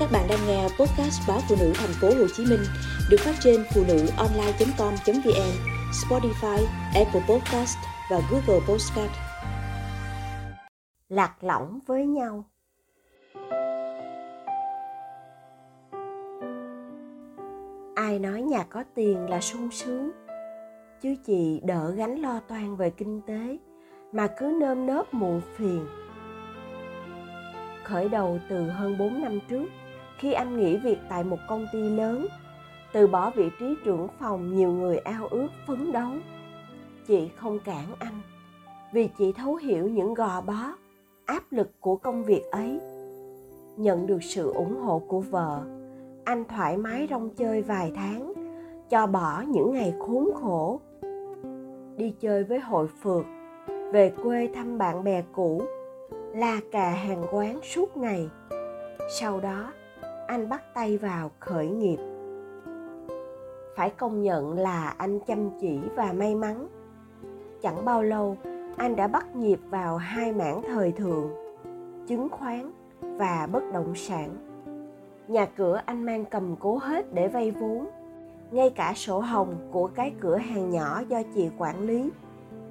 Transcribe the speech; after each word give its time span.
Các 0.00 0.08
bạn 0.12 0.26
đang 0.28 0.38
nghe 0.46 0.62
podcast 0.62 1.28
báo 1.28 1.38
phụ 1.48 1.56
nữ 1.60 1.72
thành 1.74 1.90
phố 2.00 2.08
Hồ 2.08 2.26
Chí 2.36 2.44
Minh 2.44 2.60
được 3.10 3.16
phát 3.20 3.34
trên 3.40 3.64
phụ 3.74 3.84
nữ 3.88 4.06
online.com.vn, 4.16 5.52
Spotify, 5.92 6.64
Apple 6.94 7.20
Podcast 7.28 7.76
và 8.10 8.20
Google 8.30 8.66
Podcast. 8.68 9.10
Lạc 11.08 11.44
lõng 11.44 11.78
với 11.86 12.06
nhau. 12.06 12.44
Ai 17.94 18.18
nói 18.18 18.42
nhà 18.42 18.62
có 18.62 18.84
tiền 18.94 19.30
là 19.30 19.40
sung 19.40 19.70
sướng, 19.70 20.10
chứ 21.02 21.14
chị 21.26 21.60
đỡ 21.64 21.90
gánh 21.90 22.22
lo 22.22 22.40
toan 22.48 22.76
về 22.76 22.90
kinh 22.90 23.20
tế 23.26 23.58
mà 24.12 24.26
cứ 24.26 24.56
nơm 24.60 24.86
nớp 24.86 25.14
muộn 25.14 25.40
phiền 25.56 25.86
khởi 27.86 28.08
đầu 28.08 28.38
từ 28.48 28.68
hơn 28.68 28.98
4 28.98 29.20
năm 29.20 29.38
trước 29.48 29.66
khi 30.18 30.32
anh 30.32 30.56
nghỉ 30.56 30.76
việc 30.76 30.98
tại 31.08 31.24
một 31.24 31.38
công 31.48 31.66
ty 31.72 31.82
lớn. 31.82 32.26
Từ 32.92 33.06
bỏ 33.06 33.30
vị 33.30 33.50
trí 33.60 33.74
trưởng 33.84 34.08
phòng, 34.18 34.56
nhiều 34.56 34.72
người 34.72 34.98
ao 34.98 35.26
ước 35.26 35.48
phấn 35.66 35.92
đấu. 35.92 36.10
Chị 37.06 37.28
không 37.36 37.58
cản 37.58 37.86
anh, 37.98 38.20
vì 38.92 39.08
chị 39.18 39.32
thấu 39.32 39.54
hiểu 39.54 39.88
những 39.88 40.14
gò 40.14 40.40
bó, 40.40 40.72
áp 41.24 41.42
lực 41.50 41.80
của 41.80 41.96
công 41.96 42.24
việc 42.24 42.42
ấy. 42.50 42.80
Nhận 43.76 44.06
được 44.06 44.22
sự 44.22 44.52
ủng 44.52 44.76
hộ 44.76 45.02
của 45.08 45.20
vợ, 45.20 45.62
anh 46.24 46.44
thoải 46.44 46.76
mái 46.76 47.06
rong 47.10 47.30
chơi 47.30 47.62
vài 47.62 47.92
tháng, 47.96 48.32
cho 48.90 49.06
bỏ 49.06 49.42
những 49.48 49.72
ngày 49.72 49.94
khốn 49.98 50.30
khổ. 50.34 50.80
Đi 51.96 52.14
chơi 52.20 52.44
với 52.44 52.60
hội 52.60 52.88
phượt, 53.02 53.24
về 53.92 54.12
quê 54.22 54.48
thăm 54.54 54.78
bạn 54.78 55.04
bè 55.04 55.22
cũ, 55.32 55.62
la 56.34 56.60
cà 56.72 56.90
hàng 56.90 57.24
quán 57.32 57.60
suốt 57.62 57.96
ngày. 57.96 58.28
Sau 59.20 59.40
đó 59.40 59.72
anh 60.26 60.48
bắt 60.48 60.74
tay 60.74 60.98
vào 60.98 61.30
khởi 61.40 61.68
nghiệp. 61.68 61.98
Phải 63.76 63.90
công 63.90 64.22
nhận 64.22 64.58
là 64.58 64.94
anh 64.98 65.20
chăm 65.20 65.50
chỉ 65.60 65.80
và 65.96 66.12
may 66.12 66.34
mắn. 66.34 66.68
Chẳng 67.62 67.84
bao 67.84 68.02
lâu, 68.02 68.36
anh 68.76 68.96
đã 68.96 69.08
bắt 69.08 69.36
nhịp 69.36 69.58
vào 69.70 69.96
hai 69.96 70.32
mảng 70.32 70.62
thời 70.62 70.92
thượng, 70.92 71.30
chứng 72.06 72.28
khoán 72.28 72.72
và 73.00 73.48
bất 73.52 73.62
động 73.72 73.94
sản. 73.94 74.36
Nhà 75.28 75.46
cửa 75.56 75.80
anh 75.86 76.02
mang 76.02 76.24
cầm 76.24 76.56
cố 76.60 76.78
hết 76.82 77.14
để 77.14 77.28
vay 77.28 77.50
vốn. 77.50 77.86
Ngay 78.50 78.70
cả 78.70 78.92
sổ 78.96 79.20
hồng 79.20 79.54
của 79.72 79.86
cái 79.86 80.12
cửa 80.20 80.36
hàng 80.36 80.70
nhỏ 80.70 81.02
do 81.08 81.22
chị 81.34 81.50
quản 81.58 81.80
lý, 81.80 82.10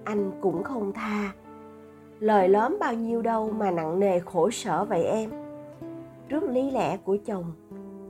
anh 0.03 0.31
cũng 0.41 0.63
không 0.63 0.93
tha. 0.93 1.31
Lời 2.19 2.49
lớn 2.49 2.77
bao 2.79 2.93
nhiêu 2.93 3.21
đâu 3.21 3.51
mà 3.51 3.71
nặng 3.71 3.99
nề 3.99 4.19
khổ 4.19 4.49
sở 4.49 4.85
vậy 4.85 5.03
em? 5.03 5.44
Trước 6.29 6.43
lý 6.43 6.71
lẽ 6.71 6.97
của 6.97 7.17
chồng, 7.25 7.51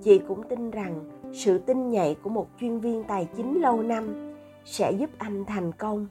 chị 0.03 0.21
cũng 0.27 0.43
tin 0.49 0.71
rằng 0.71 1.09
sự 1.33 1.57
tinh 1.57 1.89
nhạy 1.89 2.15
của 2.23 2.29
một 2.29 2.47
chuyên 2.59 2.79
viên 2.79 3.03
tài 3.03 3.27
chính 3.37 3.61
lâu 3.61 3.81
năm 3.81 4.35
sẽ 4.65 4.91
giúp 4.91 5.09
anh 5.17 5.45
thành 5.45 5.71
công. 5.71 6.07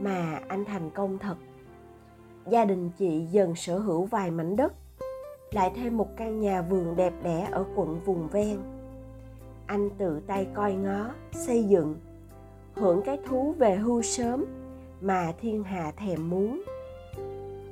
Mà 0.00 0.40
anh 0.48 0.64
thành 0.64 0.90
công 0.90 1.18
thật. 1.18 1.36
Gia 2.50 2.64
đình 2.64 2.90
chị 2.98 3.20
dần 3.30 3.54
sở 3.54 3.78
hữu 3.78 4.04
vài 4.04 4.30
mảnh 4.30 4.56
đất, 4.56 4.72
lại 5.50 5.72
thêm 5.76 5.96
một 5.96 6.16
căn 6.16 6.40
nhà 6.40 6.62
vườn 6.62 6.96
đẹp 6.96 7.12
đẽ 7.22 7.48
ở 7.50 7.64
quận 7.74 8.00
vùng 8.04 8.28
ven. 8.28 8.58
Anh 9.66 9.90
tự 9.98 10.20
tay 10.26 10.46
coi 10.54 10.74
ngó, 10.74 11.10
xây 11.32 11.64
dựng, 11.64 11.96
hưởng 12.74 13.02
cái 13.04 13.18
thú 13.26 13.54
về 13.58 13.76
hưu 13.76 14.02
sớm 14.02 14.44
mà 15.00 15.32
thiên 15.40 15.62
hạ 15.62 15.92
thèm 15.96 16.30
muốn. 16.30 16.62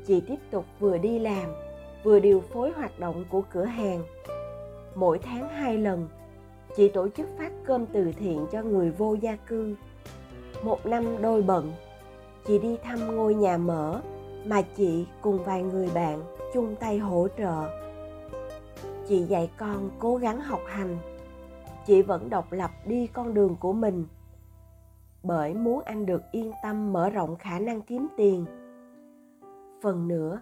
Chị 0.06 0.22
tiếp 0.28 0.38
tục 0.50 0.64
vừa 0.80 0.98
đi 0.98 1.18
làm 1.18 1.65
vừa 2.06 2.20
điều 2.20 2.40
phối 2.40 2.72
hoạt 2.72 2.98
động 2.98 3.24
của 3.30 3.42
cửa 3.52 3.64
hàng. 3.64 4.02
Mỗi 4.94 5.18
tháng 5.18 5.48
hai 5.48 5.78
lần, 5.78 6.08
chị 6.76 6.88
tổ 6.88 7.08
chức 7.08 7.28
phát 7.38 7.52
cơm 7.64 7.86
từ 7.86 8.12
thiện 8.12 8.46
cho 8.52 8.62
người 8.62 8.90
vô 8.90 9.14
gia 9.14 9.36
cư. 9.36 9.74
Một 10.62 10.86
năm 10.86 11.04
đôi 11.22 11.42
bận, 11.42 11.72
chị 12.46 12.58
đi 12.58 12.76
thăm 12.82 13.16
ngôi 13.16 13.34
nhà 13.34 13.58
mở 13.58 14.00
mà 14.44 14.62
chị 14.62 15.06
cùng 15.20 15.44
vài 15.44 15.62
người 15.62 15.90
bạn 15.94 16.22
chung 16.54 16.76
tay 16.80 16.98
hỗ 16.98 17.28
trợ. 17.38 17.68
Chị 19.08 19.22
dạy 19.22 19.50
con 19.58 19.90
cố 19.98 20.16
gắng 20.16 20.40
học 20.40 20.60
hành, 20.66 20.98
chị 21.86 22.02
vẫn 22.02 22.30
độc 22.30 22.52
lập 22.52 22.70
đi 22.84 23.06
con 23.06 23.34
đường 23.34 23.56
của 23.60 23.72
mình. 23.72 24.06
Bởi 25.22 25.54
muốn 25.54 25.82
anh 25.84 26.06
được 26.06 26.22
yên 26.32 26.52
tâm 26.62 26.92
mở 26.92 27.10
rộng 27.10 27.36
khả 27.36 27.58
năng 27.58 27.80
kiếm 27.80 28.06
tiền. 28.16 28.44
Phần 29.82 30.08
nữa 30.08 30.40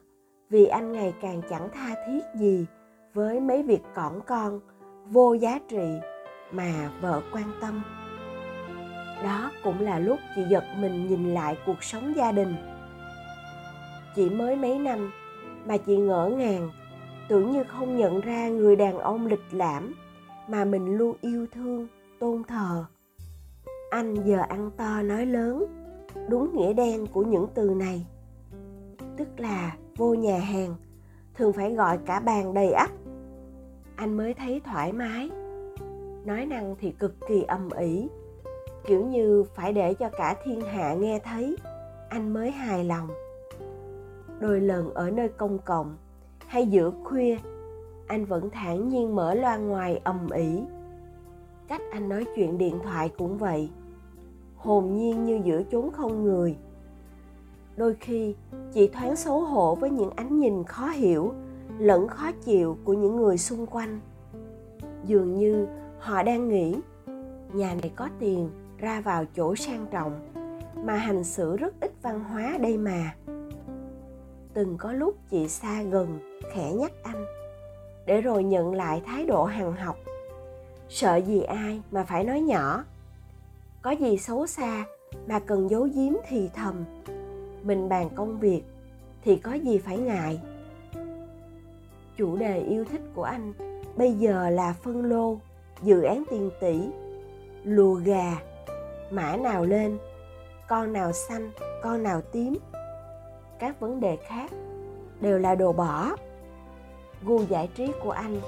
vì 0.55 0.67
anh 0.67 0.93
ngày 0.93 1.15
càng 1.21 1.43
chẳng 1.51 1.69
tha 1.75 1.95
thiết 2.07 2.21
gì 2.35 2.67
với 3.15 3.41
mấy 3.41 3.63
việc 3.63 3.83
cỏn 3.95 4.13
con, 4.27 4.61
vô 5.11 5.35
giá 5.35 5.59
trị 5.69 5.87
mà 6.53 6.91
vợ 7.01 7.23
quan 7.33 7.53
tâm. 7.61 7.83
Đó 9.25 9.51
cũng 9.65 9.81
là 9.81 9.99
lúc 9.99 10.19
chị 10.37 10.43
giật 10.51 10.65
mình 10.79 11.07
nhìn 11.07 11.35
lại 11.35 11.57
cuộc 11.67 11.85
sống 11.85 12.13
gia 12.17 12.33
đình. 12.33 12.55
Chỉ 14.17 14.31
mới 14.31 14.57
mấy 14.57 14.79
năm 14.79 15.13
mà 15.67 15.77
chị 15.77 15.97
ngỡ 15.97 16.31
ngàng, 16.37 16.71
tưởng 17.29 17.51
như 17.51 17.65
không 17.65 17.97
nhận 17.97 18.21
ra 18.21 18.49
người 18.49 18.77
đàn 18.77 18.99
ông 18.99 19.27
lịch 19.27 19.45
lãm 19.53 19.95
mà 20.49 20.65
mình 20.65 20.97
luôn 20.97 21.17
yêu 21.21 21.47
thương, 21.53 21.89
tôn 22.19 22.45
thờ. 22.45 22.85
Anh 23.91 24.15
giờ 24.15 24.43
ăn 24.49 24.71
to 24.77 25.03
nói 25.03 25.27
lớn, 25.27 25.65
đúng 26.29 26.57
nghĩa 26.57 26.73
đen 26.73 27.07
của 27.07 27.23
những 27.23 27.47
từ 27.55 27.75
này. 27.75 28.07
Tức 29.17 29.29
là 29.37 29.77
vô 29.97 30.15
nhà 30.15 30.39
hàng, 30.39 30.75
thường 31.35 31.53
phải 31.53 31.75
gọi 31.75 31.99
cả 32.07 32.21
bàn 32.21 32.55
đầy 32.55 32.73
ắp. 32.73 32.91
Anh 33.97 34.17
mới 34.17 34.35
thấy 34.35 34.61
thoải 34.65 34.93
mái. 34.93 35.31
Nói 36.25 36.47
năng 36.47 36.77
thì 36.81 36.91
cực 36.91 37.15
kỳ 37.29 37.43
âm 37.43 37.71
ỉ 37.71 38.09
kiểu 38.87 39.07
như 39.07 39.45
phải 39.55 39.73
để 39.73 39.95
cho 39.95 40.09
cả 40.09 40.37
thiên 40.45 40.61
hạ 40.61 40.95
nghe 40.95 41.19
thấy, 41.19 41.57
anh 42.09 42.33
mới 42.33 42.51
hài 42.51 42.85
lòng. 42.85 43.09
Đôi 44.41 44.61
lần 44.61 44.95
ở 44.95 45.11
nơi 45.11 45.29
công 45.29 45.59
cộng 45.59 45.97
hay 46.47 46.67
giữa 46.67 46.91
khuya, 47.05 47.37
anh 48.07 48.25
vẫn 48.25 48.51
thản 48.51 48.89
nhiên 48.89 49.15
mở 49.15 49.35
loa 49.35 49.57
ngoài 49.57 50.01
ầm 50.05 50.31
ĩ. 50.31 50.63
Cách 51.69 51.83
anh 51.93 52.09
nói 52.09 52.25
chuyện 52.37 52.59
điện 52.59 52.79
thoại 52.83 53.13
cũng 53.19 53.39
vậy. 53.39 53.71
Hồn 54.57 54.95
nhiên 54.95 55.25
như 55.25 55.41
giữa 55.45 55.63
chốn 55.71 55.91
không 55.93 56.25
người 56.25 56.57
đôi 57.77 57.95
khi 58.01 58.35
chị 58.73 58.89
thoáng 58.93 59.17
xấu 59.17 59.41
hổ 59.41 59.75
với 59.75 59.91
những 59.91 60.11
ánh 60.11 60.39
nhìn 60.39 60.65
khó 60.65 60.87
hiểu, 60.89 61.33
lẫn 61.79 62.09
khó 62.09 62.33
chịu 62.45 62.79
của 62.85 62.93
những 62.93 63.17
người 63.17 63.39
xung 63.39 63.67
quanh. 63.67 64.01
Dường 65.05 65.35
như 65.35 65.67
họ 65.99 66.23
đang 66.23 66.49
nghĩ, 66.49 66.77
nhà 67.53 67.75
này 67.75 67.93
có 67.97 68.09
tiền, 68.19 68.51
ra 68.79 69.01
vào 69.01 69.25
chỗ 69.37 69.57
sang 69.57 69.87
trọng, 69.91 70.21
mà 70.85 70.97
hành 70.97 71.25
xử 71.25 71.57
rất 71.57 71.75
ít 71.81 71.93
văn 72.03 72.25
hóa 72.25 72.59
đây 72.61 72.79
mà. 72.79 73.15
Từng 74.55 74.77
có 74.79 74.93
lúc 74.93 75.15
chị 75.31 75.49
xa 75.49 75.83
gần, 75.83 76.19
khẽ 76.53 76.73
nhắc 76.73 76.93
anh, 77.03 77.25
để 78.07 78.21
rồi 78.21 78.45
nhận 78.45 78.75
lại 78.75 79.03
thái 79.07 79.27
độ 79.27 79.45
hằng 79.45 79.73
học. 79.73 79.97
Sợ 80.89 81.17
gì 81.17 81.43
ai 81.43 81.83
mà 81.91 82.05
phải 82.05 82.25
nói 82.25 82.41
nhỏ. 82.41 82.85
Có 83.83 83.91
gì 83.91 84.19
xấu 84.19 84.47
xa 84.47 84.85
mà 85.27 85.39
cần 85.39 85.71
giấu 85.71 85.89
giếm 85.95 86.13
thì 86.29 86.51
thầm 86.55 86.85
mình 87.65 87.89
bàn 87.89 88.09
công 88.15 88.39
việc 88.39 88.63
thì 89.23 89.37
có 89.37 89.53
gì 89.53 89.79
phải 89.79 89.99
ngại. 89.99 90.41
Chủ 92.17 92.37
đề 92.37 92.61
yêu 92.61 92.85
thích 92.85 93.03
của 93.15 93.23
anh 93.23 93.53
bây 93.97 94.13
giờ 94.13 94.51
là 94.51 94.75
phân 94.83 95.05
lô, 95.05 95.37
dự 95.83 96.03
án 96.03 96.25
tiền 96.31 96.51
tỷ, 96.61 96.81
lùa 97.65 97.95
gà, 97.95 98.37
mã 99.11 99.37
nào 99.37 99.65
lên, 99.65 99.99
con 100.69 100.93
nào 100.93 101.13
xanh, 101.13 101.51
con 101.83 102.03
nào 102.03 102.21
tím. 102.21 102.55
Các 103.59 103.81
vấn 103.81 104.01
đề 104.01 104.17
khác 104.17 104.51
đều 105.21 105.39
là 105.39 105.55
đồ 105.55 105.73
bỏ. 105.73 106.11
Gu 107.25 107.43
giải 107.49 107.69
trí 107.75 107.93
của 108.03 108.11
anh 108.11 108.41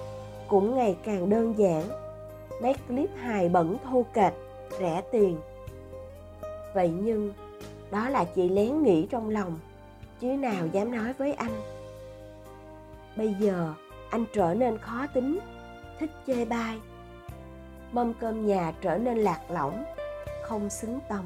cũng 0.49 0.77
ngày 0.77 0.97
càng 1.05 1.31
đơn 1.31 1.55
giản 1.59 1.83
mấy 2.63 2.75
clip 2.89 3.11
hài 3.17 3.49
bẩn 3.49 3.77
thô 3.85 4.05
kệch, 4.15 4.33
rẻ 4.79 5.03
tiền. 5.13 5.39
Vậy 6.75 6.93
nhưng 7.03 7.33
đó 7.91 8.09
là 8.09 8.25
chị 8.25 8.49
lén 8.49 8.83
nghĩ 8.83 9.07
trong 9.11 9.29
lòng. 9.29 9.59
Chứ 10.21 10.27
nào 10.27 10.67
dám 10.67 10.91
nói 10.91 11.13
với 11.13 11.33
anh. 11.33 11.63
Bây 13.17 13.35
giờ, 13.41 13.75
anh 14.11 14.25
trở 14.33 14.55
nên 14.55 14.79
khó 14.79 15.07
tính. 15.07 15.39
Thích 15.99 16.11
chê 16.27 16.45
bai. 16.45 16.81
Mâm 17.93 18.15
cơm 18.15 18.47
nhà 18.47 18.75
trở 18.81 18.99
nên 18.99 19.19
lạc 19.19 19.51
lõng, 19.51 19.85
không 20.43 20.71
xứng 20.71 20.99
tầm. 21.09 21.25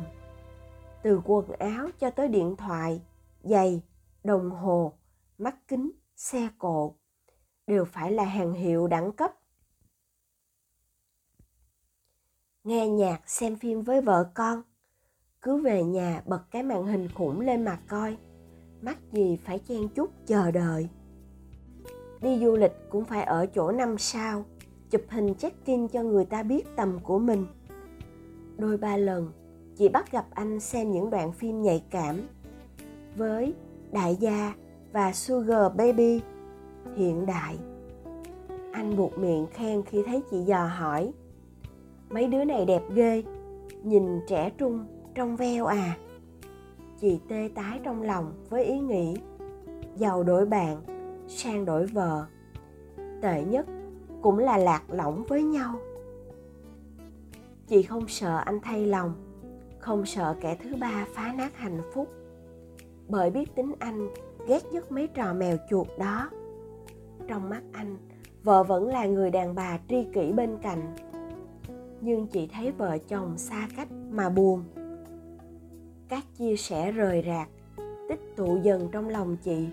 Từ 1.02 1.20
quần 1.24 1.52
áo 1.52 1.88
cho 1.98 2.10
tới 2.10 2.28
điện 2.28 2.56
thoại, 2.56 3.02
giày, 3.42 3.82
đồng 4.24 4.50
hồ, 4.50 4.92
mắt 5.38 5.56
kính, 5.68 5.90
xe 6.16 6.48
cộ, 6.58 6.94
đều 7.66 7.84
phải 7.84 8.12
là 8.12 8.24
hàng 8.24 8.52
hiệu 8.52 8.86
đẳng 8.86 9.12
cấp. 9.12 9.32
Nghe 12.64 12.88
nhạc, 12.88 13.30
xem 13.30 13.56
phim 13.56 13.82
với 13.82 14.00
vợ 14.00 14.30
con 14.34 14.62
cứ 15.42 15.56
về 15.56 15.84
nhà 15.84 16.22
bật 16.26 16.40
cái 16.50 16.62
màn 16.62 16.86
hình 16.86 17.08
khủng 17.14 17.40
lên 17.40 17.64
mà 17.64 17.78
coi. 17.88 18.16
Mắc 18.82 18.98
gì 19.12 19.38
phải 19.44 19.58
chen 19.58 19.88
chút 19.88 20.10
chờ 20.26 20.50
đợi. 20.50 20.88
Đi 22.22 22.38
du 22.38 22.56
lịch 22.56 22.72
cũng 22.90 23.04
phải 23.04 23.22
ở 23.22 23.46
chỗ 23.46 23.72
năm 23.72 23.98
sao, 23.98 24.44
chụp 24.90 25.00
hình 25.08 25.34
check-in 25.34 25.88
cho 25.88 26.02
người 26.02 26.24
ta 26.24 26.42
biết 26.42 26.66
tầm 26.76 26.98
của 27.02 27.18
mình. 27.18 27.46
Đôi 28.58 28.76
ba 28.76 28.96
lần, 28.96 29.32
chị 29.76 29.88
bắt 29.88 30.12
gặp 30.12 30.26
anh 30.30 30.60
xem 30.60 30.92
những 30.92 31.10
đoạn 31.10 31.32
phim 31.32 31.62
nhạy 31.62 31.84
cảm 31.90 32.16
với 33.16 33.54
đại 33.92 34.16
gia 34.16 34.54
và 34.92 35.12
sugar 35.12 35.72
baby 35.76 36.20
hiện 36.96 37.26
đại. 37.26 37.58
Anh 38.72 38.96
buộc 38.96 39.18
miệng 39.18 39.46
khen 39.46 39.82
khi 39.82 40.02
thấy 40.06 40.22
chị 40.30 40.38
dò 40.38 40.66
hỏi, 40.66 41.12
mấy 42.10 42.26
đứa 42.26 42.44
này 42.44 42.64
đẹp 42.64 42.82
ghê, 42.94 43.22
nhìn 43.82 44.20
trẻ 44.28 44.50
trung 44.58 44.84
trong 45.20 45.36
veo 45.36 45.66
à. 45.66 45.96
Chị 47.00 47.20
tê 47.28 47.50
tái 47.54 47.80
trong 47.84 48.02
lòng 48.02 48.32
với 48.48 48.64
ý 48.64 48.78
nghĩ, 48.78 49.16
giàu 49.96 50.22
đổi 50.22 50.46
bạn, 50.46 50.82
sang 51.28 51.64
đổi 51.64 51.86
vợ. 51.86 52.26
Tệ 53.22 53.44
nhất 53.44 53.66
cũng 54.22 54.38
là 54.38 54.58
lạc 54.58 54.82
lõng 54.88 55.24
với 55.28 55.42
nhau. 55.42 55.74
Chị 57.66 57.82
không 57.82 58.08
sợ 58.08 58.36
anh 58.44 58.60
thay 58.60 58.86
lòng, 58.86 59.14
không 59.78 60.06
sợ 60.06 60.36
kẻ 60.40 60.56
thứ 60.62 60.76
ba 60.76 61.06
phá 61.14 61.34
nát 61.36 61.56
hạnh 61.56 61.82
phúc. 61.94 62.08
Bởi 63.08 63.30
biết 63.30 63.54
tính 63.54 63.74
anh 63.78 64.08
ghét 64.46 64.62
nhất 64.72 64.92
mấy 64.92 65.06
trò 65.06 65.32
mèo 65.32 65.56
chuột 65.70 65.86
đó. 65.98 66.30
Trong 67.26 67.50
mắt 67.50 67.62
anh, 67.72 67.96
vợ 68.42 68.62
vẫn 68.62 68.88
là 68.88 69.06
người 69.06 69.30
đàn 69.30 69.54
bà 69.54 69.78
tri 69.88 70.04
kỷ 70.12 70.32
bên 70.32 70.58
cạnh. 70.62 70.96
Nhưng 72.00 72.26
chị 72.26 72.48
thấy 72.52 72.72
vợ 72.72 72.98
chồng 73.08 73.38
xa 73.38 73.68
cách 73.76 73.88
mà 74.10 74.28
buồn 74.28 74.64
các 76.10 76.24
chia 76.38 76.56
sẻ 76.56 76.92
rời 76.92 77.24
rạc, 77.26 77.48
tích 78.08 78.36
tụ 78.36 78.58
dần 78.62 78.88
trong 78.92 79.08
lòng 79.08 79.36
chị, 79.36 79.66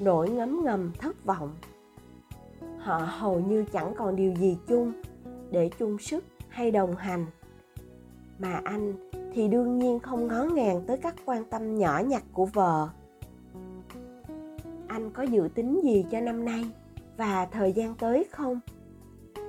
nỗi 0.00 0.30
ngấm 0.30 0.64
ngầm, 0.64 0.92
thất 0.98 1.24
vọng. 1.24 1.50
Họ 2.78 2.98
hầu 2.98 3.40
như 3.40 3.64
chẳng 3.72 3.94
còn 3.96 4.16
điều 4.16 4.34
gì 4.34 4.58
chung 4.68 4.92
để 5.50 5.70
chung 5.78 5.98
sức 5.98 6.24
hay 6.48 6.70
đồng 6.70 6.96
hành. 6.96 7.26
Mà 8.38 8.60
anh 8.64 9.10
thì 9.34 9.48
đương 9.48 9.78
nhiên 9.78 9.98
không 9.98 10.26
ngó 10.26 10.42
ngàng 10.42 10.82
tới 10.86 10.96
các 10.96 11.14
quan 11.24 11.44
tâm 11.44 11.78
nhỏ 11.78 12.02
nhặt 12.06 12.22
của 12.32 12.46
vợ. 12.46 12.88
Anh 14.86 15.10
có 15.10 15.22
dự 15.22 15.48
tính 15.54 15.80
gì 15.84 16.04
cho 16.10 16.20
năm 16.20 16.44
nay 16.44 16.64
và 17.16 17.46
thời 17.46 17.72
gian 17.72 17.94
tới 17.94 18.24
không? 18.30 18.60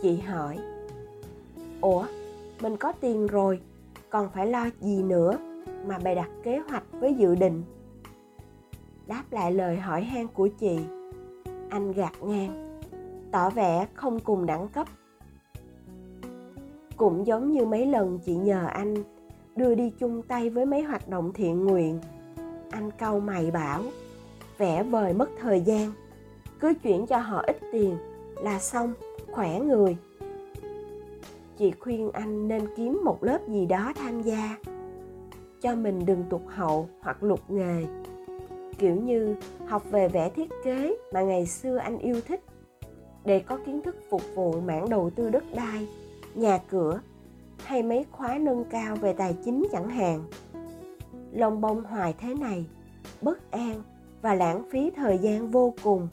Chị 0.01 0.17
hỏi. 0.17 0.57
Ủa, 1.81 2.05
mình 2.61 2.77
có 2.77 2.91
tiền 2.91 3.27
rồi, 3.27 3.61
còn 4.09 4.29
phải 4.33 4.47
lo 4.47 4.69
gì 4.81 5.03
nữa? 5.03 5.37
Mà 5.85 5.99
bày 6.03 6.15
đặt 6.15 6.29
kế 6.43 6.59
hoạch 6.69 6.83
với 6.91 7.13
dự 7.13 7.35
định. 7.35 7.63
Đáp 9.07 9.23
lại 9.31 9.51
lời 9.51 9.77
hỏi 9.77 10.03
han 10.03 10.27
của 10.27 10.47
chị, 10.47 10.79
anh 11.69 11.91
gạt 11.91 12.13
ngang, 12.21 12.79
tỏ 13.31 13.49
vẻ 13.49 13.87
không 13.93 14.19
cùng 14.19 14.45
đẳng 14.45 14.67
cấp. 14.67 14.87
Cũng 16.97 17.27
giống 17.27 17.51
như 17.51 17.65
mấy 17.65 17.85
lần 17.85 18.19
chị 18.25 18.35
nhờ 18.35 18.65
anh 18.65 18.95
đưa 19.55 19.75
đi 19.75 19.91
chung 19.99 20.21
tay 20.21 20.49
với 20.49 20.65
mấy 20.65 20.81
hoạt 20.81 21.09
động 21.09 21.33
thiện 21.33 21.65
nguyện, 21.65 21.99
anh 22.71 22.91
câu 22.91 23.19
mày 23.19 23.51
bảo 23.51 23.83
vẽ 24.57 24.83
vời 24.83 25.13
mất 25.13 25.29
thời 25.39 25.61
gian, 25.61 25.91
cứ 26.59 26.73
chuyển 26.83 27.07
cho 27.07 27.17
họ 27.17 27.43
ít 27.47 27.57
tiền 27.71 27.97
là 28.43 28.59
xong, 28.59 28.93
khỏe 29.31 29.59
người. 29.59 29.97
Chị 31.57 31.71
khuyên 31.79 32.11
anh 32.11 32.47
nên 32.47 32.67
kiếm 32.75 33.01
một 33.03 33.23
lớp 33.23 33.39
gì 33.47 33.65
đó 33.65 33.93
tham 33.95 34.21
gia 34.21 34.57
cho 35.61 35.75
mình 35.75 36.05
đừng 36.05 36.23
tụt 36.29 36.41
hậu 36.47 36.89
hoặc 37.01 37.23
lục 37.23 37.39
nghề. 37.49 37.85
Kiểu 38.77 38.95
như, 38.95 39.35
học 39.67 39.83
về 39.91 40.07
vẽ 40.07 40.29
thiết 40.29 40.49
kế 40.63 40.97
mà 41.13 41.21
ngày 41.21 41.45
xưa 41.45 41.77
anh 41.77 41.97
yêu 41.97 42.21
thích, 42.27 42.43
để 43.25 43.39
có 43.39 43.57
kiến 43.65 43.81
thức 43.81 43.95
phục 44.09 44.21
vụ 44.35 44.61
mảng 44.61 44.89
đầu 44.89 45.09
tư 45.09 45.29
đất 45.29 45.43
đai, 45.55 45.87
nhà 46.35 46.59
cửa, 46.69 46.99
hay 47.63 47.83
mấy 47.83 48.05
khóa 48.11 48.37
nâng 48.37 48.63
cao 48.63 48.95
về 48.95 49.13
tài 49.13 49.35
chính 49.45 49.67
chẳng 49.71 49.89
hạn. 49.89 50.23
Lông 51.31 51.61
bông 51.61 51.83
hoài 51.83 52.15
thế 52.19 52.33
này, 52.33 52.65
bất 53.21 53.51
an 53.51 53.83
và 54.21 54.33
lãng 54.33 54.63
phí 54.71 54.91
thời 54.95 55.17
gian 55.17 55.51
vô 55.51 55.73
cùng. 55.83 56.07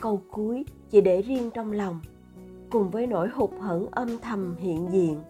Câu 0.00 0.20
cuối 0.30 0.64
chỉ 0.90 1.00
để 1.00 1.22
riêng 1.22 1.50
trong 1.54 1.72
lòng, 1.72 2.00
cùng 2.70 2.90
với 2.90 3.06
nỗi 3.06 3.28
hụt 3.28 3.50
hẫng 3.60 3.86
âm 3.90 4.18
thầm 4.18 4.56
hiện 4.58 4.88
diện 4.92 5.20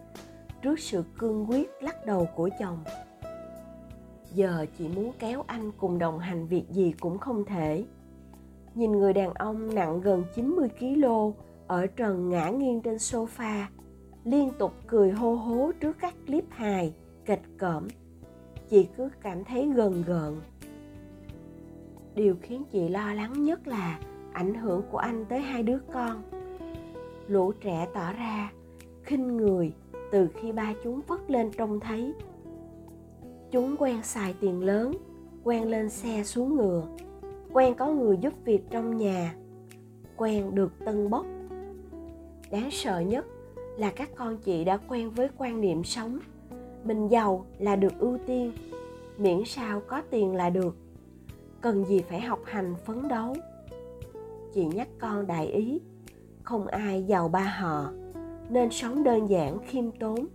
trước 0.61 0.79
sự 0.79 1.03
cương 1.17 1.49
quyết 1.49 1.69
lắc 1.81 2.05
đầu 2.05 2.27
của 2.35 2.49
chồng 2.59 2.83
giờ 4.33 4.65
chị 4.77 4.87
muốn 4.95 5.11
kéo 5.19 5.43
anh 5.47 5.71
cùng 5.77 5.99
đồng 5.99 6.19
hành 6.19 6.47
việc 6.47 6.63
gì 6.69 6.93
cũng 6.99 7.17
không 7.17 7.45
thể. 7.45 7.85
Nhìn 8.75 8.91
người 8.91 9.13
đàn 9.13 9.33
ông 9.33 9.75
nặng 9.75 10.01
gần 10.01 10.23
90 10.35 10.69
kg 10.79 11.05
ở 11.67 11.87
trần 11.87 12.29
ngã 12.29 12.49
nghiêng 12.49 12.81
trên 12.81 12.95
sofa, 12.95 13.65
liên 14.23 14.51
tục 14.59 14.73
cười 14.87 15.11
hô 15.11 15.35
hố 15.35 15.71
trước 15.79 15.97
các 15.99 16.13
clip 16.27 16.45
hài, 16.49 16.93
kịch 17.25 17.41
cỡm 17.57 17.87
chị 18.73 18.87
cứ 18.97 19.09
cảm 19.21 19.43
thấy 19.43 19.69
gần 19.75 20.03
gợn. 20.07 20.35
Điều 22.15 22.35
khiến 22.41 22.63
chị 22.71 22.89
lo 22.89 23.13
lắng 23.13 23.43
nhất 23.43 23.67
là 23.67 23.99
ảnh 24.33 24.53
hưởng 24.53 24.81
của 24.91 24.97
anh 24.97 25.25
tới 25.29 25.39
hai 25.39 25.63
đứa 25.63 25.79
con. 25.93 26.21
Lũ 27.27 27.51
trẻ 27.51 27.87
tỏ 27.93 28.13
ra 28.13 28.51
khinh 29.03 29.37
người 29.37 29.73
từ 30.11 30.27
khi 30.35 30.51
ba 30.51 30.73
chúng 30.83 31.01
vất 31.07 31.29
lên 31.29 31.51
trông 31.57 31.79
thấy 31.79 32.13
chúng 33.53 33.75
quen 33.79 34.03
xài 34.03 34.35
tiền 34.39 34.63
lớn, 34.63 34.97
quen 35.43 35.69
lên 35.69 35.89
xe 35.89 36.23
xuống 36.23 36.55
ngựa, 36.55 36.83
quen 37.53 37.75
có 37.75 37.87
người 37.87 38.17
giúp 38.17 38.33
việc 38.45 38.63
trong 38.69 38.97
nhà, 38.97 39.35
quen 40.17 40.55
được 40.55 40.71
tân 40.85 41.09
bốc. 41.09 41.25
Đáng 42.51 42.71
sợ 42.71 42.99
nhất 42.99 43.25
là 43.77 43.91
các 43.95 44.09
con 44.15 44.37
chị 44.37 44.63
đã 44.63 44.77
quen 44.77 45.09
với 45.09 45.29
quan 45.37 45.61
niệm 45.61 45.83
sống, 45.83 46.19
mình 46.83 47.07
giàu 47.07 47.45
là 47.59 47.75
được 47.75 47.99
ưu 47.99 48.17
tiên, 48.27 48.51
miễn 49.17 49.43
sao 49.45 49.81
có 49.87 50.01
tiền 50.09 50.35
là 50.35 50.49
được. 50.49 50.77
Cần 51.61 51.85
gì 51.85 52.01
phải 52.09 52.21
học 52.21 52.39
hành 52.45 52.75
phấn 52.85 53.07
đấu. 53.07 53.35
Chị 54.53 54.65
nhắc 54.65 54.87
con 54.99 55.27
đại 55.27 55.47
ý, 55.47 55.81
không 56.43 56.67
ai 56.67 57.03
giàu 57.03 57.27
ba 57.27 57.43
họ, 57.43 57.91
nên 58.49 58.69
sống 58.69 59.03
đơn 59.03 59.29
giản, 59.29 59.57
khiêm 59.67 59.91
tốn, 59.91 60.25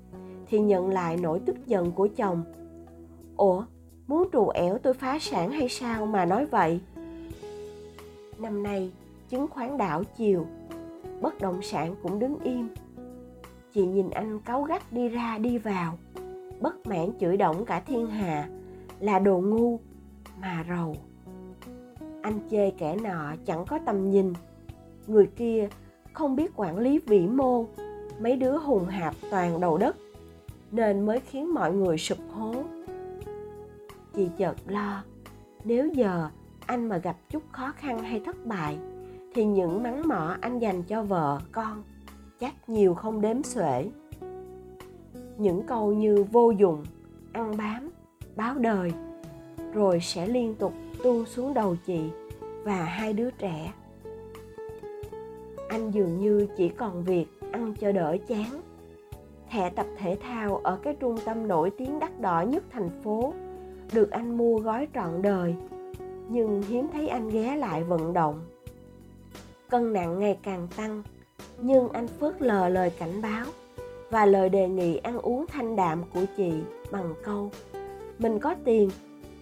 thì 0.47 0.61
nhận 0.61 0.89
lại 0.89 1.17
nỗi 1.17 1.41
tức 1.47 1.67
giận 1.67 1.93
của 1.93 2.09
chồng 2.17 2.43
ủa, 3.39 3.65
muốn 4.07 4.29
trù 4.33 4.49
ẻo 4.49 4.79
tôi 4.79 4.95
phá 4.95 5.19
sản 5.19 5.51
hay 5.51 5.69
sao 5.69 6.07
mà 6.07 6.25
nói 6.25 6.47
vậy? 6.47 6.81
Năm 8.39 8.63
nay, 8.63 8.93
chứng 9.29 9.47
khoán 9.49 9.79
đảo 9.79 10.05
chiều, 10.17 10.47
bất 11.21 11.41
động 11.41 11.63
sản 11.63 11.95
cũng 12.03 12.19
đứng 12.19 12.39
im. 12.45 12.69
Chị 13.73 13.87
nhìn 13.87 14.11
anh 14.11 14.41
cáu 14.41 14.63
gắt 14.63 14.93
đi 14.93 15.09
ra 15.09 15.39
đi 15.39 15.59
vào, 15.59 15.99
bất 16.61 16.87
mãn 16.87 17.11
chửi 17.21 17.37
động 17.37 17.65
cả 17.65 17.81
thiên 17.81 18.07
hạ, 18.07 18.49
là 19.01 19.19
đồ 19.19 19.41
ngu 19.41 19.81
mà 20.41 20.65
rầu. 20.69 20.97
Anh 22.23 22.41
chê 22.51 22.71
kẻ 22.71 22.97
nọ 23.03 23.35
chẳng 23.47 23.65
có 23.69 23.79
tầm 23.87 24.11
nhìn. 24.11 24.33
Người 25.07 25.27
kia 25.37 25.69
không 26.13 26.37
biết 26.37 26.51
quản 26.57 26.79
lý 26.79 26.99
vĩ 26.99 27.27
mô, 27.27 27.67
mấy 28.21 28.37
đứa 28.37 28.59
hùng 28.59 28.87
hạp 28.87 29.15
toàn 29.31 29.61
đầu 29.61 29.79
đất, 29.79 29.97
nên 30.73 31.07
mới 31.07 31.21
khiến 31.21 31.55
mọi 31.55 31.73
người 31.73 31.99
sụp 31.99 32.19
hố 32.31 32.55
chị 34.19 34.29
chợt 34.37 34.57
lo. 34.67 35.03
Nếu 35.65 35.89
giờ 35.89 36.29
anh 36.67 36.89
mà 36.89 36.97
gặp 36.99 37.17
chút 37.31 37.43
khó 37.53 37.73
khăn 37.77 37.99
hay 37.99 38.21
thất 38.27 38.47
bại, 38.47 38.79
thì 39.35 39.45
những 39.45 39.83
mắng 39.83 40.09
mỏ 40.09 40.37
anh 40.41 40.59
dành 40.59 40.83
cho 40.83 41.03
vợ, 41.03 41.41
con 41.53 41.83
chắc 42.41 42.69
nhiều 42.69 42.95
không 42.95 43.21
đếm 43.21 43.43
xuể. 43.43 43.91
Những 45.37 45.63
câu 45.67 45.93
như 45.93 46.25
vô 46.33 46.51
dụng, 46.51 46.85
ăn 47.33 47.57
bám, 47.57 47.91
báo 48.37 48.55
đời, 48.55 48.93
rồi 49.73 50.01
sẽ 50.01 50.27
liên 50.27 50.55
tục 50.55 50.73
tuôn 51.03 51.25
xuống 51.27 51.55
đầu 51.55 51.77
chị 51.87 52.01
và 52.65 52.85
hai 52.85 53.13
đứa 53.13 53.31
trẻ. 53.31 53.73
Anh 55.69 55.91
dường 55.91 56.19
như 56.19 56.47
chỉ 56.57 56.69
còn 56.69 57.05
việc 57.05 57.27
ăn 57.53 57.75
cho 57.81 57.93
đỡ 57.93 58.17
chán. 58.27 58.61
Thẻ 59.51 59.71
tập 59.71 59.87
thể 59.99 60.19
thao 60.21 60.57
ở 60.57 60.79
cái 60.83 60.97
trung 61.01 61.17
tâm 61.25 61.49
nổi 61.49 61.71
tiếng 61.71 61.99
đắt 61.99 62.21
đỏ 62.21 62.41
nhất 62.41 62.65
thành 62.71 62.91
phố 63.03 63.33
được 63.93 64.11
anh 64.11 64.39
mua 64.39 64.59
gói 64.59 64.89
trọn 64.95 65.23
đời, 65.23 65.55
nhưng 66.29 66.63
hiếm 66.63 66.89
thấy 66.93 67.09
anh 67.09 67.29
ghé 67.29 67.57
lại 67.57 67.85
vận 67.85 68.13
động. 68.13 68.41
Cân 69.69 69.93
nặng 69.93 70.19
ngày 70.19 70.39
càng 70.43 70.69
tăng, 70.77 71.03
nhưng 71.61 71.89
anh 71.89 72.09
phớt 72.09 72.43
lờ 72.43 72.69
lời 72.69 72.93
cảnh 72.99 73.23
báo 73.23 73.47
và 74.11 74.27
lời 74.27 74.49
đề 74.49 74.69
nghị 74.69 74.97
ăn 74.97 75.19
uống 75.19 75.47
thanh 75.47 75.77
đạm 75.77 76.03
của 76.15 76.25
chị 76.37 76.53
bằng 76.91 77.15
câu, 77.25 77.51
mình 78.19 78.39
có 78.39 78.55
tiền, 78.65 78.91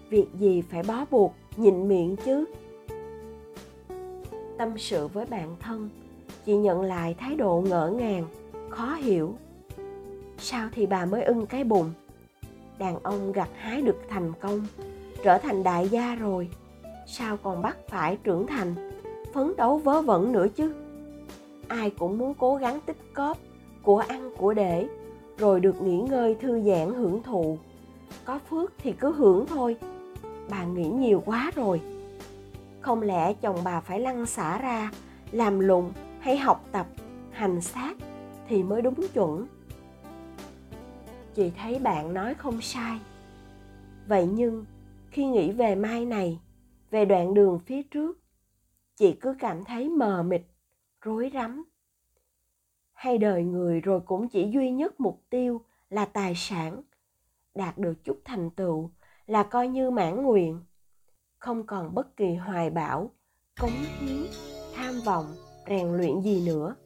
việc 0.09 0.27
gì 0.35 0.63
phải 0.63 0.83
bó 0.83 1.05
buộc, 1.11 1.35
nhịn 1.57 1.89
miệng 1.89 2.17
chứ. 2.25 2.45
Tâm 4.59 4.79
sự 4.79 5.09
với 5.09 5.27
bạn 5.27 5.57
thân, 5.61 5.89
chị 6.45 6.57
nhận 6.57 6.83
lại 6.83 7.15
thái 7.19 7.35
độ 7.35 7.65
ngỡ 7.69 7.91
ngàng, 7.91 8.25
khó 8.69 8.95
hiểu. 8.95 9.35
Sao 10.39 10.69
thì 10.73 10.87
bà 10.87 11.05
mới 11.05 11.23
ưng 11.25 11.47
cái 11.47 11.65
bụng? 11.65 11.93
Đàn 12.79 12.99
ông 13.03 13.33
gặt 13.33 13.49
hái 13.57 13.83
được 13.83 14.01
thành 14.09 14.33
công, 14.41 14.67
trở 15.23 15.39
thành 15.39 15.63
đại 15.63 15.89
gia 15.89 16.15
rồi. 16.15 16.49
Sao 17.07 17.37
còn 17.37 17.63
bắt 17.63 17.77
phải 17.89 18.19
trưởng 18.25 18.47
thành, 18.47 18.75
phấn 19.33 19.57
đấu 19.57 19.79
vớ 19.79 20.03
vẩn 20.03 20.33
nữa 20.33 20.47
chứ? 20.57 20.75
Ai 21.69 21.91
cũng 21.91 22.19
muốn 22.19 22.35
cố 22.35 22.57
gắng 22.57 22.81
tích 22.87 23.15
cóp 23.15 23.39
của 23.83 23.99
ăn 23.99 24.31
của 24.37 24.55
để, 24.55 24.89
rồi 25.39 25.61
được 25.61 25.83
nghỉ 25.83 25.99
ngơi 25.99 26.35
thư 26.35 26.61
giãn 26.61 26.95
hưởng 26.95 27.23
thụ. 27.23 27.59
Có 28.25 28.39
phước 28.51 28.73
thì 28.79 28.93
cứ 28.93 29.13
hưởng 29.13 29.47
thôi. 29.47 29.77
Bà 30.51 30.65
nghĩ 30.65 30.85
nhiều 30.89 31.23
quá 31.27 31.51
rồi. 31.55 31.81
Không 32.81 33.03
lẽ 33.03 33.33
chồng 33.33 33.57
bà 33.65 33.81
phải 33.81 34.01
lăn 34.01 34.27
xả 34.27 34.59
ra, 34.59 34.91
làm 35.33 35.61
lụng 35.61 35.93
hay 36.21 36.39
học 36.39 36.65
tập, 36.73 36.87
hành 37.31 37.61
xác 37.61 37.95
thì 38.49 38.63
mới 38.63 38.83
đúng 38.83 39.09
chuẩn? 39.15 39.47
Chị 41.37 41.53
thấy 41.57 41.79
bạn 41.79 42.15
nói 42.15 42.35
không 42.35 42.61
sai. 42.61 43.01
Vậy 44.09 44.27
nhưng, 44.27 44.65
khi 45.11 45.27
nghĩ 45.27 45.53
về 45.53 45.75
mai 45.75 46.05
này, 46.05 46.41
về 46.91 47.05
đoạn 47.05 47.35
đường 47.35 47.59
phía 47.67 47.83
trước, 47.83 48.19
chị 48.95 49.17
cứ 49.21 49.35
cảm 49.39 49.65
thấy 49.65 49.89
mờ 49.89 50.23
mịt, 50.23 50.43
rối 51.01 51.31
rắm. 51.35 51.65
Hay 52.93 53.19
đời 53.19 53.45
người 53.45 53.81
rồi 53.81 54.01
cũng 54.01 54.29
chỉ 54.29 54.51
duy 54.51 54.71
nhất 54.71 55.01
mục 55.01 55.23
tiêu 55.31 55.61
là 55.91 56.05
tài 56.05 56.33
sản, 56.37 56.83
đạt 57.55 57.79
được 57.79 58.05
chút 58.05 58.21
thành 58.25 58.51
tựu 58.51 58.91
là 59.27 59.43
coi 59.43 59.69
như 59.69 59.91
mãn 59.91 60.23
nguyện, 60.23 60.61
không 61.39 61.67
còn 61.67 61.95
bất 61.95 62.17
kỳ 62.17 62.35
hoài 62.35 62.71
bão, 62.71 63.11
cống 63.61 63.71
hiến, 63.71 64.27
tham 64.75 64.95
vọng, 65.05 65.27
rèn 65.69 65.97
luyện 65.97 66.21
gì 66.21 66.47
nữa. 66.47 66.77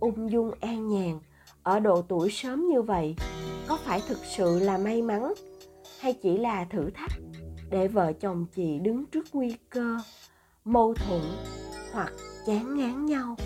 Ung 0.00 0.30
dung 0.30 0.50
an 0.60 0.88
nhàn 0.88 1.18
ở 1.66 1.80
độ 1.80 2.02
tuổi 2.02 2.30
sớm 2.30 2.68
như 2.68 2.82
vậy, 2.82 3.14
có 3.66 3.76
phải 3.76 4.02
thực 4.08 4.18
sự 4.36 4.58
là 4.58 4.78
may 4.78 5.02
mắn 5.02 5.32
hay 6.00 6.12
chỉ 6.12 6.38
là 6.38 6.64
thử 6.64 6.90
thách 6.94 7.10
để 7.70 7.88
vợ 7.88 8.12
chồng 8.12 8.46
chị 8.54 8.78
đứng 8.78 9.06
trước 9.06 9.26
nguy 9.32 9.56
cơ, 9.70 9.96
mâu 10.64 10.94
thuẫn 10.94 11.20
hoặc 11.92 12.12
chán 12.46 12.76
ngán 12.78 13.06
nhau? 13.06 13.36